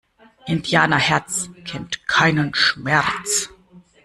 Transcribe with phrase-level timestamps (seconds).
[0.47, 3.51] Indianerherz kennt keinen Schmerz!